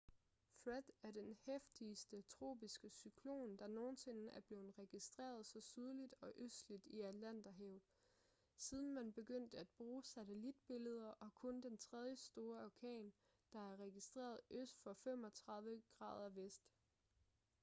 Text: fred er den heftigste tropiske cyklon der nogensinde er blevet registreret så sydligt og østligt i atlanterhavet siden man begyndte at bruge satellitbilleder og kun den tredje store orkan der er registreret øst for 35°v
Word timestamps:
fred 0.63 0.83
er 1.03 1.11
den 1.11 1.33
heftigste 1.45 2.21
tropiske 2.21 2.89
cyklon 2.89 3.57
der 3.57 3.67
nogensinde 3.67 4.29
er 4.29 4.39
blevet 4.41 4.79
registreret 4.79 5.45
så 5.45 5.61
sydligt 5.61 6.15
og 6.21 6.31
østligt 6.35 6.85
i 6.87 7.01
atlanterhavet 7.01 7.81
siden 8.57 8.93
man 8.93 9.13
begyndte 9.13 9.57
at 9.57 9.69
bruge 9.69 10.03
satellitbilleder 10.03 11.09
og 11.09 11.33
kun 11.35 11.61
den 11.61 11.77
tredje 11.77 12.15
store 12.17 12.65
orkan 12.65 13.13
der 13.53 13.73
er 13.73 13.77
registreret 13.79 14.39
øst 14.51 14.79
for 14.81 14.93
35°v 14.93 16.61